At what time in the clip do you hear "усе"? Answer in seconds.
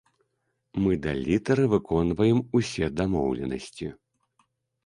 2.61-2.85